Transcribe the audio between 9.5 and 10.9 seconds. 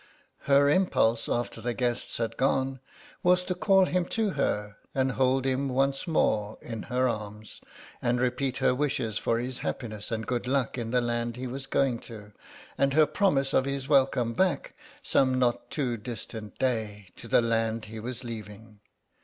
happiness and good luck in